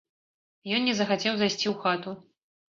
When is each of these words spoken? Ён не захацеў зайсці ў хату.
Ён 0.77 0.81
не 0.89 0.95
захацеў 1.01 1.37
зайсці 1.43 1.67
ў 1.73 1.75
хату. 1.85 2.17